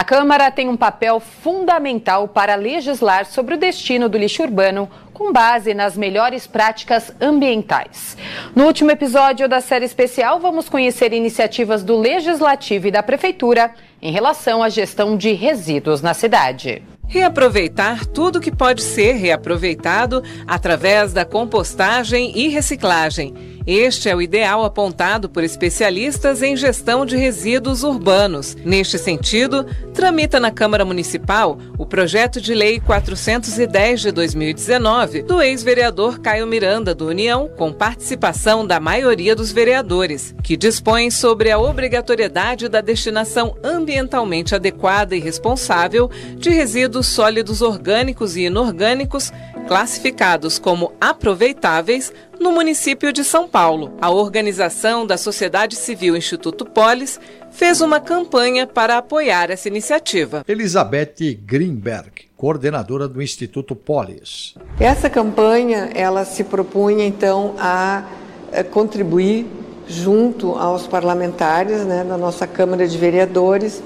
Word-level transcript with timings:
A 0.00 0.04
Câmara 0.04 0.50
tem 0.50 0.66
um 0.66 0.78
papel 0.78 1.20
fundamental 1.20 2.26
para 2.26 2.54
legislar 2.54 3.26
sobre 3.26 3.54
o 3.54 3.58
destino 3.58 4.08
do 4.08 4.16
lixo 4.16 4.42
urbano 4.42 4.88
com 5.12 5.30
base 5.30 5.74
nas 5.74 5.94
melhores 5.94 6.46
práticas 6.46 7.12
ambientais. 7.20 8.16
No 8.56 8.64
último 8.64 8.90
episódio 8.90 9.46
da 9.46 9.60
série 9.60 9.84
especial, 9.84 10.40
vamos 10.40 10.70
conhecer 10.70 11.12
iniciativas 11.12 11.84
do 11.84 11.98
Legislativo 11.98 12.86
e 12.86 12.90
da 12.90 13.02
Prefeitura 13.02 13.74
em 14.00 14.10
relação 14.10 14.62
à 14.62 14.70
gestão 14.70 15.18
de 15.18 15.32
resíduos 15.32 16.00
na 16.00 16.14
cidade. 16.14 16.82
Reaproveitar 17.06 18.06
tudo 18.06 18.40
que 18.40 18.50
pode 18.50 18.80
ser 18.80 19.16
reaproveitado 19.16 20.22
através 20.46 21.12
da 21.12 21.26
compostagem 21.26 22.32
e 22.34 22.48
reciclagem 22.48 23.59
este 23.66 24.08
é 24.08 24.16
o 24.16 24.22
ideal 24.22 24.64
apontado 24.64 25.28
por 25.28 25.44
especialistas 25.44 26.42
em 26.42 26.56
gestão 26.56 27.04
de 27.04 27.16
resíduos 27.16 27.82
urbanos. 27.82 28.56
Neste 28.64 28.98
sentido, 28.98 29.66
tramita 29.92 30.40
na 30.40 30.50
Câmara 30.50 30.84
Municipal 30.84 31.58
o 31.78 31.86
projeto 31.86 32.40
de 32.40 32.54
lei 32.54 32.80
410 32.80 34.00
de 34.00 34.12
2019 34.12 35.22
do 35.22 35.40
ex-vereador 35.40 36.20
Caio 36.20 36.46
Miranda 36.46 36.94
do 36.94 37.08
União, 37.08 37.48
com 37.56 37.72
participação 37.72 38.66
da 38.66 38.80
maioria 38.80 39.36
dos 39.36 39.52
vereadores, 39.52 40.34
que 40.42 40.56
dispõe 40.56 41.10
sobre 41.10 41.50
a 41.50 41.58
obrigatoriedade 41.58 42.68
da 42.68 42.80
destinação 42.80 43.56
ambientalmente 43.62 44.54
adequada 44.54 45.14
e 45.14 45.20
responsável 45.20 46.10
de 46.36 46.50
resíduos 46.50 47.06
sólidos 47.06 47.62
orgânicos 47.62 48.36
e 48.36 48.42
inorgânicos 48.42 49.32
classificados 49.66 50.58
como 50.58 50.92
aproveitáveis 51.00 52.12
no 52.40 52.50
município 52.50 53.12
de 53.12 53.22
São 53.22 53.46
Paulo. 53.46 53.92
A 54.00 54.10
organização 54.10 55.06
da 55.06 55.18
Sociedade 55.18 55.76
Civil 55.76 56.16
Instituto 56.16 56.64
Polis 56.64 57.20
fez 57.50 57.82
uma 57.82 58.00
campanha 58.00 58.66
para 58.66 58.96
apoiar 58.96 59.50
essa 59.50 59.68
iniciativa. 59.68 60.42
Elizabeth 60.48 61.38
Greenberg, 61.44 62.10
coordenadora 62.36 63.06
do 63.06 63.20
Instituto 63.20 63.76
Polis. 63.76 64.54
Essa 64.80 65.10
campanha, 65.10 65.90
ela 65.94 66.24
se 66.24 66.42
propunha 66.42 67.04
então 67.04 67.54
a 67.58 68.04
eh, 68.50 68.62
contribuir 68.62 69.46
junto 69.86 70.52
aos 70.52 70.86
parlamentares 70.86 71.84
né, 71.84 72.04
da 72.08 72.16
nossa 72.16 72.46
Câmara 72.46 72.88
de 72.88 72.96
Vereadores 72.96 73.82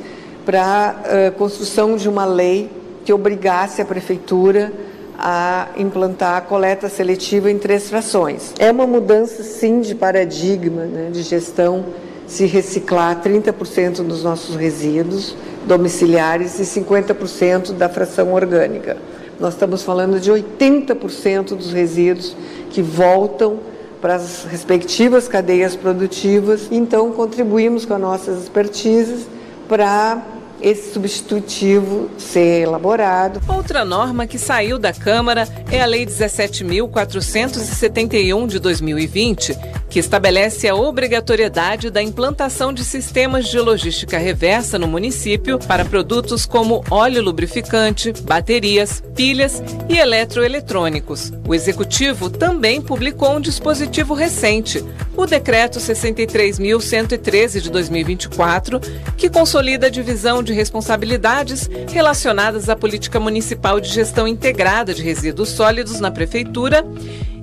para 0.47 0.63
a 0.63 0.95
eh, 1.07 1.31
construção 1.33 1.97
de 1.97 2.09
uma 2.09 2.25
lei 2.25 2.71
que 3.05 3.13
obrigasse 3.13 3.83
a 3.83 3.85
prefeitura 3.85 4.73
a 5.27 5.69
implantar 5.79 6.37
a 6.37 6.41
coleta 6.43 6.87
seletiva 6.91 7.51
em 7.51 7.57
três 7.57 7.89
frações. 7.89 8.53
É 8.59 8.71
uma 8.71 8.87
mudança, 8.87 9.43
sim, 9.43 9.81
de 9.81 9.95
paradigma 9.95 10.83
né, 10.83 11.09
de 11.11 11.23
gestão, 11.23 11.87
se 12.27 12.45
reciclar 12.45 13.23
30% 13.23 14.07
dos 14.07 14.23
nossos 14.23 14.55
resíduos 14.55 15.35
domiciliares 15.67 16.61
e 16.61 16.63
50% 16.63 17.73
da 17.73 17.89
fração 17.89 18.35
orgânica. 18.35 18.99
Nós 19.41 19.55
estamos 19.55 19.83
falando 19.83 20.21
de 20.21 20.31
80% 20.31 21.57
dos 21.57 21.73
resíduos 21.73 22.37
que 22.69 22.83
voltam 22.83 23.61
para 24.03 24.17
as 24.17 24.45
respectivas 24.45 25.27
cadeias 25.27 25.75
produtivas, 25.75 26.69
então 26.71 27.11
contribuímos 27.13 27.87
com 27.87 27.95
as 27.95 28.01
nossas 28.01 28.43
expertises 28.43 29.27
para 29.67 30.23
esse 30.61 30.93
substitutivo 30.93 32.11
ser 32.19 32.63
elaborado. 32.63 33.41
Outra 33.49 33.85
norma 33.85 34.27
que 34.27 34.39
saiu 34.39 34.79
da 34.79 34.93
Câmara 34.93 35.49
é 35.71 35.81
a 35.83 35.87
Lei 35.87 36.05
17.471 36.07 38.47
de 38.47 38.59
2020, 38.59 39.57
que 39.95 40.01
estabelece 40.01 40.67
a 40.69 40.75
obrigatoriedade 40.75 41.89
da 41.89 42.03
implantação 42.03 42.73
de 42.73 42.85
sistemas 42.85 43.47
de 43.47 43.61
logística 43.61 44.19
reversa 44.19 44.77
no 44.77 44.89
município 44.89 45.57
para 45.57 45.85
produtos 45.85 46.45
como 46.45 46.83
óleo 46.91 47.23
lubrificante, 47.23 48.13
baterias, 48.23 49.01
pilhas 49.15 49.63
e 49.89 49.97
eletroeletrônicos. 49.97 51.33
O 51.47 51.55
executivo 51.55 52.29
também 52.29 52.83
publicou 52.83 53.37
um 53.37 53.41
dispositivo 53.41 54.15
recente, 54.15 54.85
o 55.17 55.27
Decreto 55.27 55.79
63.113 55.79 57.61
de 57.61 57.71
2024, 57.71 58.81
que 59.17 59.31
consolida 59.31 59.87
a 59.87 59.91
divisão 59.91 60.43
de 60.43 60.53
responsabilidades 60.53 61.71
relacionadas 61.93 62.69
à 62.69 62.75
política 62.75 63.21
municipal 63.21 63.79
de 63.79 63.91
gestão 63.91 64.27
integrada 64.27 64.93
de 64.93 65.05
resíduos 65.05 65.51
sólidos 65.51 66.01
na 66.01 66.11
Prefeitura 66.11 66.85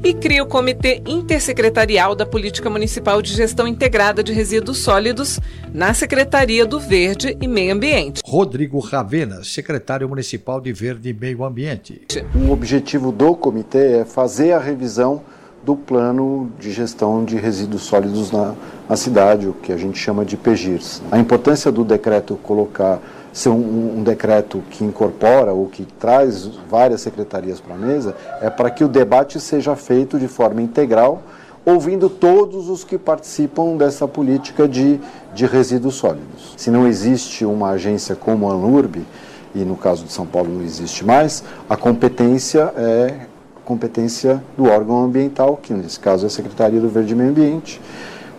e 0.04 0.14
cria 0.14 0.44
o 0.44 0.48
Comitê 0.48 1.02
Intersecretarial 1.06 2.16
da 2.16 2.26
Política 2.26 2.70
Municipal 2.70 3.22
de 3.22 3.34
Gestão 3.34 3.68
Integrada 3.68 4.24
de 4.24 4.34
Resíduos 4.34 4.80
Sólidos 4.80 5.40
na 5.74 5.94
Secretaria 5.94 6.66
do 6.66 6.80
Verde 6.80 7.38
e 7.40 7.48
Meio 7.48 7.74
Ambiente. 7.74 8.22
Rodrigo 8.26 8.80
Ravena, 8.80 9.44
secretário 9.44 10.10
municipal 10.10 10.60
de 10.60 10.74
Verde 10.74 11.10
e 11.10 11.14
Meio 11.14 11.44
Ambiente. 11.44 12.02
O 12.36 12.52
objetivo 12.52 13.12
do 13.12 13.36
comitê 13.36 14.00
é 14.00 14.06
fazer 14.06 14.54
a 14.54 14.60
revisão 14.60 15.22
do 15.64 15.76
plano 15.76 16.52
de 16.60 16.72
gestão 16.72 17.24
de 17.24 17.38
resíduos 17.38 17.84
sólidos 17.84 18.32
na, 18.32 18.56
na 18.90 18.96
cidade, 18.96 19.48
o 19.48 19.54
que 19.54 19.72
a 19.72 19.78
gente 19.78 20.00
chama 20.00 20.26
de 20.26 20.36
PGIRS. 20.36 21.02
A 21.12 21.20
importância 21.20 21.72
do 21.72 21.84
decreto 21.84 22.36
colocar 22.42 23.00
ser 23.32 23.50
um, 23.50 24.00
um, 24.00 24.04
decreto 24.04 24.62
que 24.70 24.84
incorpora 24.84 25.54
ou 25.54 25.68
que 25.68 25.86
traz 26.00 26.48
várias 26.70 27.02
secretarias 27.02 27.62
para 27.62 27.76
a 27.76 27.78
mesa 27.78 28.16
é 28.42 28.50
para 28.50 28.70
que 28.70 28.84
o 28.84 28.88
debate 28.88 29.40
seja 29.40 29.76
feito 29.76 30.20
de 30.20 30.28
forma 30.28 30.62
integral, 30.62 31.22
ouvindo 31.66 32.10
todos 32.10 32.68
os 32.68 32.84
que 32.84 32.98
participam 32.98 33.78
dessa 33.78 34.08
política 34.08 34.68
de, 34.68 35.00
de 35.34 35.46
resíduos 35.46 35.96
sólidos. 35.96 36.56
Se 36.58 36.70
não 36.70 36.88
existe 36.88 37.46
uma 37.46 37.70
agência 37.70 38.16
como 38.16 38.50
a 38.50 38.54
ANURB, 38.54 39.06
e 39.54 39.60
no 39.60 39.76
caso 39.76 40.06
de 40.06 40.12
São 40.12 40.26
Paulo 40.26 40.52
não 40.52 40.64
existe 40.64 41.06
mais, 41.06 41.44
a 41.70 41.78
competência 41.78 42.74
é 42.76 43.28
competência 43.72 44.44
do 44.58 44.66
órgão 44.66 45.02
ambiental, 45.02 45.56
que 45.56 45.74
nesse 45.74 45.98
caso 45.98 46.26
é 46.26 46.28
a 46.28 46.30
Secretaria 46.30 46.82
do 46.82 46.90
Verde 46.90 47.14
e 47.14 47.16
Meio 47.16 47.30
Ambiente. 47.30 47.80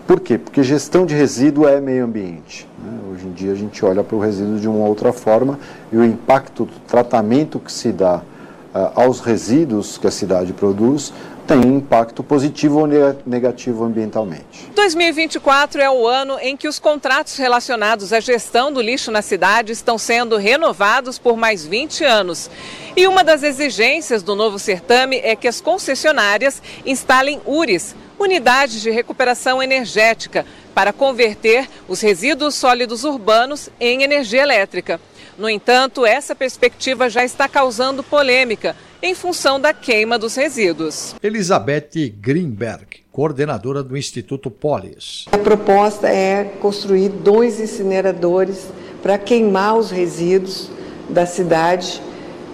Por 0.06 0.20
quê? 0.20 0.37
Porque 0.37 0.62
gestão 0.62 1.06
de 1.06 1.15
resíduo 1.15 1.66
é 1.66 1.81
meio 1.81 2.04
ambiente. 2.04 2.69
Né? 2.84 2.98
Hoje 3.10 3.26
em 3.26 3.32
dia 3.32 3.53
a 3.53 3.54
gente 3.54 3.82
olha 3.82 4.04
para 4.04 4.15
o 4.15 4.20
resíduo 4.20 4.59
de 4.59 4.69
uma 4.69 4.87
outra 4.87 5.10
forma 5.10 5.59
e 5.91 5.97
o 5.97 6.04
impacto 6.04 6.66
do 6.66 6.72
tratamento 6.87 7.59
que 7.59 7.72
se 7.72 7.93
dá 7.93 8.16
uh, 8.16 8.93
aos 8.94 9.20
resíduos 9.20 9.97
que 9.97 10.06
a 10.06 10.10
cidade 10.10 10.53
produz 10.53 11.15
tem 11.52 11.68
impacto 11.68 12.22
positivo 12.22 12.80
ou 12.80 12.86
negativo 13.26 13.84
ambientalmente. 13.84 14.70
2024 14.74 15.82
é 15.82 15.90
o 15.90 16.08
ano 16.08 16.38
em 16.40 16.56
que 16.56 16.66
os 16.66 16.78
contratos 16.78 17.36
relacionados 17.36 18.10
à 18.10 18.20
gestão 18.20 18.72
do 18.72 18.80
lixo 18.80 19.10
na 19.10 19.20
cidade 19.20 19.70
estão 19.70 19.98
sendo 19.98 20.38
renovados 20.38 21.18
por 21.18 21.36
mais 21.36 21.66
20 21.66 22.04
anos. 22.04 22.50
E 22.96 23.06
uma 23.06 23.22
das 23.22 23.42
exigências 23.42 24.22
do 24.22 24.34
novo 24.34 24.58
certame 24.58 25.20
é 25.22 25.36
que 25.36 25.46
as 25.46 25.60
concessionárias 25.60 26.62
instalem 26.86 27.38
URIs, 27.44 27.94
unidades 28.19 28.80
de 28.80 28.90
recuperação 28.90 29.62
energética, 29.62 30.46
para 30.74 30.90
converter 30.90 31.69
os 31.86 32.00
resíduos 32.00 32.54
sólidos 32.54 33.04
urbanos 33.04 33.69
em 33.78 34.02
energia 34.02 34.40
elétrica. 34.40 34.98
No 35.36 35.50
entanto, 35.50 36.06
essa 36.06 36.34
perspectiva 36.34 37.10
já 37.10 37.22
está 37.22 37.46
causando 37.46 38.02
polêmica 38.02 38.74
em 39.02 39.14
função 39.14 39.58
da 39.58 39.74
queima 39.74 40.16
dos 40.16 40.36
resíduos. 40.36 41.16
Elizabeth 41.20 41.90
Greenberg, 42.20 43.02
coordenadora 43.10 43.82
do 43.82 43.96
Instituto 43.96 44.48
Polis. 44.48 45.26
A 45.32 45.38
proposta 45.38 46.08
é 46.08 46.44
construir 46.60 47.08
dois 47.08 47.58
incineradores 47.58 48.68
para 49.02 49.18
queimar 49.18 49.76
os 49.76 49.90
resíduos 49.90 50.70
da 51.08 51.26
cidade 51.26 52.00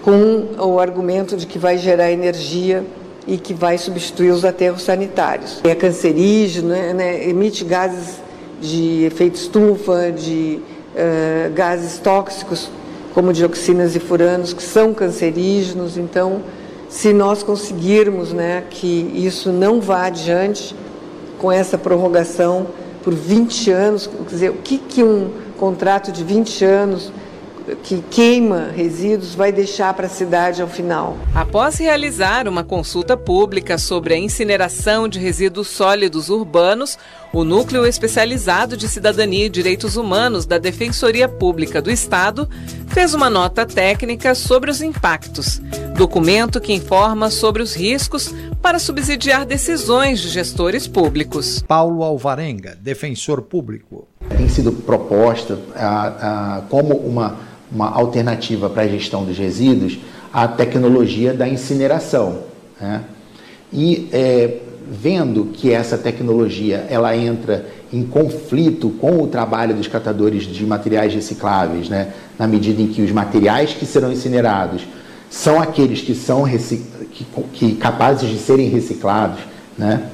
com 0.03 0.55
o 0.57 0.79
argumento 0.79 1.37
de 1.37 1.45
que 1.45 1.59
vai 1.59 1.77
gerar 1.77 2.11
energia 2.11 2.83
e 3.27 3.37
que 3.37 3.53
vai 3.53 3.77
substituir 3.77 4.31
os 4.31 4.43
aterros 4.43 4.81
sanitários. 4.81 5.61
É 5.63 5.75
cancerígeno, 5.75 6.69
né, 6.69 6.93
né 6.93 7.29
emite 7.29 7.63
gases 7.63 8.15
de 8.59 9.03
efeito 9.03 9.35
estufa, 9.35 10.11
de 10.11 10.59
uh, 10.95 11.53
gases 11.53 11.99
tóxicos 11.99 12.69
como 13.19 13.33
dioxinas 13.33 13.97
e 13.97 13.99
furanos, 13.99 14.53
que 14.53 14.63
são 14.63 14.93
cancerígenos. 14.93 15.97
Então, 15.97 16.41
se 16.87 17.11
nós 17.11 17.43
conseguirmos 17.43 18.31
né, 18.31 18.63
que 18.69 19.11
isso 19.13 19.51
não 19.51 19.81
vá 19.81 20.05
adiante 20.05 20.73
com 21.37 21.51
essa 21.51 21.77
prorrogação 21.77 22.67
por 23.03 23.13
20 23.13 23.71
anos, 23.71 24.07
quer 24.07 24.33
dizer, 24.33 24.49
o 24.51 24.53
que, 24.63 24.77
que 24.77 25.03
um 25.03 25.31
contrato 25.57 26.13
de 26.13 26.23
20 26.23 26.63
anos 26.63 27.11
que 27.75 28.01
queima 28.09 28.69
resíduos 28.75 29.35
vai 29.35 29.51
deixar 29.51 29.93
para 29.93 30.07
a 30.07 30.09
cidade 30.09 30.61
ao 30.61 30.67
final. 30.67 31.17
Após 31.33 31.77
realizar 31.77 32.47
uma 32.47 32.63
consulta 32.63 33.15
pública 33.15 33.77
sobre 33.77 34.13
a 34.13 34.17
incineração 34.17 35.07
de 35.07 35.19
resíduos 35.19 35.67
sólidos 35.67 36.29
urbanos, 36.29 36.97
o 37.31 37.43
Núcleo 37.43 37.85
Especializado 37.85 38.75
de 38.75 38.87
Cidadania 38.87 39.45
e 39.45 39.49
Direitos 39.49 39.95
Humanos 39.95 40.45
da 40.45 40.57
Defensoria 40.57 41.29
Pública 41.29 41.81
do 41.81 41.91
Estado 41.91 42.49
fez 42.87 43.13
uma 43.13 43.29
nota 43.29 43.65
técnica 43.65 44.33
sobre 44.33 44.71
os 44.71 44.81
impactos. 44.81 45.61
Documento 45.95 46.59
que 46.59 46.73
informa 46.73 47.29
sobre 47.29 47.61
os 47.61 47.75
riscos 47.75 48.33
para 48.61 48.79
subsidiar 48.79 49.45
decisões 49.45 50.19
de 50.19 50.29
gestores 50.29 50.87
públicos. 50.87 51.63
Paulo 51.67 52.03
Alvarenga, 52.03 52.77
defensor 52.81 53.41
público. 53.41 54.07
Tem 54.35 54.49
sido 54.49 54.71
proposta 54.71 55.59
a, 55.75 56.57
a, 56.57 56.61
como 56.63 56.95
uma 56.95 57.48
uma 57.71 57.89
alternativa 57.89 58.69
para 58.69 58.83
a 58.83 58.87
gestão 58.87 59.23
dos 59.23 59.37
resíduos 59.37 59.99
a 60.31 60.47
tecnologia 60.47 61.33
da 61.33 61.47
incineração. 61.47 62.39
Né? 62.79 63.01
E 63.71 64.07
é, 64.11 64.57
vendo 64.89 65.45
que 65.53 65.71
essa 65.71 65.97
tecnologia 65.97 66.85
ela 66.89 67.15
entra 67.15 67.65
em 67.91 68.03
conflito 68.03 68.89
com 68.91 69.21
o 69.21 69.27
trabalho 69.27 69.75
dos 69.75 69.87
catadores 69.87 70.43
de 70.43 70.65
materiais 70.65 71.13
recicláveis, 71.13 71.89
né? 71.89 72.13
na 72.37 72.47
medida 72.47 72.81
em 72.81 72.87
que 72.87 73.01
os 73.01 73.11
materiais 73.11 73.73
que 73.73 73.85
serão 73.85 74.11
incinerados 74.11 74.85
são 75.29 75.61
aqueles 75.61 76.01
que 76.01 76.15
são 76.15 76.45
que, 76.45 77.25
que 77.53 77.75
capazes 77.75 78.29
de 78.29 78.39
serem 78.39 78.69
reciclados, 78.69 79.39
né? 79.77 80.09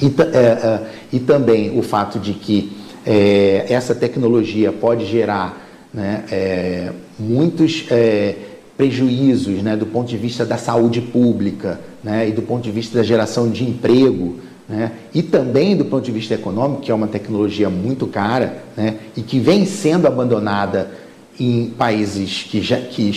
e, 0.00 0.06
é, 0.06 0.38
é, 0.38 0.80
e 1.12 1.20
também 1.20 1.78
o 1.78 1.82
fato 1.82 2.18
de 2.18 2.34
que 2.34 2.72
é, 3.06 3.66
essa 3.68 3.94
tecnologia 3.94 4.72
pode 4.72 5.06
gerar 5.06 5.69
né, 5.92 6.24
é, 6.30 6.92
muitos 7.18 7.86
é, 7.90 8.36
prejuízos 8.76 9.62
né, 9.62 9.76
do 9.76 9.86
ponto 9.86 10.08
de 10.08 10.16
vista 10.16 10.44
da 10.44 10.56
saúde 10.56 11.00
pública 11.00 11.80
né, 12.02 12.28
e 12.28 12.32
do 12.32 12.42
ponto 12.42 12.62
de 12.62 12.70
vista 12.70 12.98
da 12.98 13.04
geração 13.04 13.50
de 13.50 13.64
emprego 13.64 14.36
né, 14.68 14.92
e 15.12 15.22
também 15.22 15.76
do 15.76 15.84
ponto 15.84 16.04
de 16.04 16.12
vista 16.12 16.34
econômico, 16.34 16.82
que 16.82 16.90
é 16.90 16.94
uma 16.94 17.08
tecnologia 17.08 17.68
muito 17.68 18.06
cara 18.06 18.62
né, 18.76 18.96
e 19.16 19.22
que 19.22 19.38
vem 19.38 19.66
sendo 19.66 20.06
abandonada 20.06 20.90
em 21.38 21.70
países 21.70 22.44
que, 22.48 22.62
já, 22.62 22.76
que, 22.76 23.10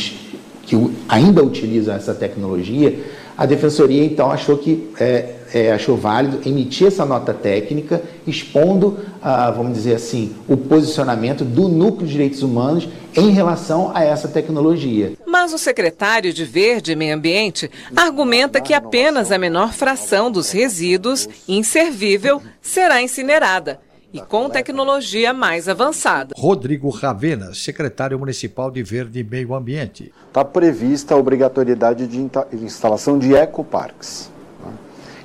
que 0.64 0.76
ainda 1.08 1.44
utilizam 1.44 1.96
essa 1.96 2.14
tecnologia, 2.14 3.00
a 3.38 3.46
Defensoria 3.46 4.04
então 4.04 4.32
achou 4.32 4.58
que 4.58 4.90
é, 5.00 5.36
é, 5.54 5.72
achou 5.72 5.96
válido 5.96 6.48
emitir 6.48 6.88
essa 6.88 7.06
nota 7.06 7.34
técnica, 7.34 8.02
expondo, 8.26 9.00
ah, 9.22 9.52
vamos 9.52 9.74
dizer 9.74 9.96
assim, 9.96 10.36
o 10.48 10.58
posicionamento 10.58 11.46
do 11.46 11.68
Núcleo 11.68 12.08
de 12.08 12.14
Direitos 12.14 12.42
Humanos 12.42 12.88
em 13.16 13.30
relação 13.30 13.92
a 13.94 14.04
essa 14.04 14.28
tecnologia. 14.28 15.14
Mas 15.26 15.54
o 15.54 15.58
secretário 15.58 16.34
de 16.34 16.44
Verde 16.44 16.94
e 16.94 16.96
Meio 16.96 17.16
Ambiente 17.16 17.70
argumenta 17.96 18.62
que 18.62 18.74
apenas 18.74 19.32
a 19.32 19.38
menor 19.38 19.74
fração 19.74 20.32
dos 20.32 20.52
resíduos 20.52 21.28
inservível 21.48 22.42
será 22.62 23.02
incinerada 23.02 23.80
e 24.14 24.22
com 24.22 24.50
tecnologia 24.50 25.34
mais 25.34 25.68
avançada. 25.68 26.36
Rodrigo 26.38 26.90
Ravena, 26.90 27.54
secretário 27.54 28.20
municipal 28.20 28.70
de 28.70 28.84
Verde 28.84 29.20
e 29.20 29.24
Meio 29.24 29.56
Ambiente. 29.56 30.14
Está 30.28 30.46
prevista 30.46 31.16
a 31.16 31.18
obrigatoriedade 31.18 32.06
de 32.06 32.30
instalação 32.54 33.18
de 33.18 33.34
ecoparques. 33.34 34.32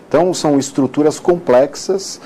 Então, 0.09 0.33
são 0.33 0.59
estruturas 0.59 1.21
complexas 1.21 2.19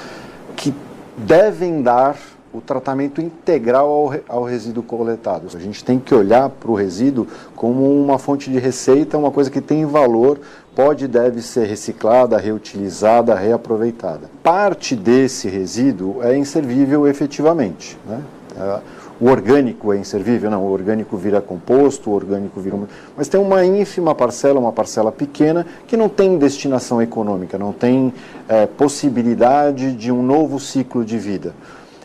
que 0.56 0.72
devem 1.16 1.82
dar 1.82 2.16
o 2.52 2.60
tratamento 2.60 3.20
integral 3.20 3.88
ao, 3.88 4.14
ao 4.28 4.44
resíduo 4.44 4.82
coletado. 4.82 5.48
A 5.54 5.60
gente 5.60 5.82
tem 5.82 5.98
que 5.98 6.14
olhar 6.14 6.50
para 6.50 6.70
o 6.70 6.74
resíduo 6.74 7.26
como 7.56 7.90
uma 7.90 8.18
fonte 8.18 8.50
de 8.50 8.58
receita, 8.58 9.16
uma 9.16 9.30
coisa 9.30 9.50
que 9.50 9.60
tem 9.60 9.86
valor, 9.86 10.38
pode 10.74 11.04
e 11.04 11.08
deve 11.08 11.40
ser 11.40 11.66
reciclada, 11.66 12.36
reutilizada, 12.38 13.34
reaproveitada. 13.34 14.30
Parte 14.42 14.94
desse 14.94 15.48
resíduo 15.48 16.22
é 16.22 16.36
inservível 16.36 17.06
efetivamente. 17.06 17.96
Né? 18.06 18.22
É, 18.56 18.80
o 19.20 19.28
orgânico 19.28 19.92
é 19.92 19.98
inservível? 19.98 20.50
Não, 20.50 20.64
o 20.64 20.72
orgânico 20.72 21.16
vira 21.16 21.40
composto, 21.40 22.10
o 22.10 22.12
orgânico 22.12 22.60
vira. 22.60 22.76
Mas 23.16 23.28
tem 23.28 23.40
uma 23.40 23.64
ínfima 23.64 24.14
parcela, 24.14 24.58
uma 24.58 24.72
parcela 24.72 25.12
pequena, 25.12 25.64
que 25.86 25.96
não 25.96 26.08
tem 26.08 26.36
destinação 26.36 27.00
econômica, 27.00 27.56
não 27.56 27.72
tem 27.72 28.12
é, 28.48 28.66
possibilidade 28.66 29.92
de 29.92 30.10
um 30.10 30.22
novo 30.22 30.58
ciclo 30.58 31.04
de 31.04 31.18
vida. 31.18 31.54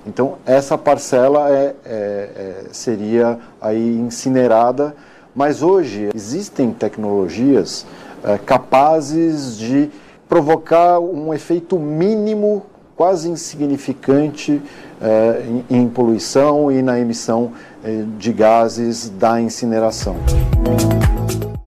Então, 0.08 0.38
essa 0.46 0.78
parcela 0.78 1.50
é, 1.50 1.54
é, 1.54 1.76
é, 1.86 2.64
seria 2.72 3.38
aí 3.62 3.98
incinerada, 3.98 4.96
mas 5.36 5.62
hoje 5.62 6.10
existem 6.16 6.72
tecnologias 6.72 7.86
é, 8.24 8.38
capazes 8.38 9.58
de 9.58 9.90
provocar 10.28 11.00
um 11.00 11.34
efeito 11.34 11.78
mínimo 11.78 12.64
quase 12.96 13.30
insignificante 13.30 14.60
eh, 15.00 15.44
em, 15.70 15.82
em, 15.82 15.88
poluição 15.88 16.72
e 16.72 16.82
na 16.82 17.00
emissão 17.00 17.52
eh, 17.84 18.04
de 18.18 18.34
gases 18.34 19.08
da 19.08 19.40
incineração. 19.40 20.16